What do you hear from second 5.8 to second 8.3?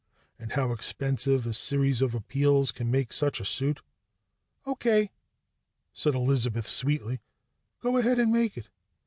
said Elizabeth sweetly. "Go ahead